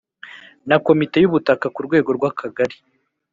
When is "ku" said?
1.73-1.79